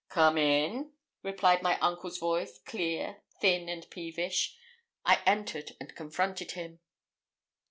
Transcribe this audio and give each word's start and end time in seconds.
'Come 0.09 0.35
in,' 0.39 0.93
replied 1.21 1.61
my 1.61 1.77
uncle's 1.77 2.17
voice, 2.17 2.57
clear, 2.57 3.21
thin, 3.39 3.69
and 3.69 3.87
peevish. 3.91 4.57
I 5.05 5.21
entered 5.27 5.73
and 5.79 5.93
confronted 5.95 6.53
him. 6.53 6.79